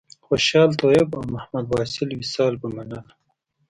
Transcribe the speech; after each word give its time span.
خوشحال 0.27 0.69
طیب 0.81 1.09
او 1.17 1.23
محمد 1.33 1.65
واصل 1.71 2.09
وصال 2.19 2.53
به 2.61 2.67
منله. 2.75 3.01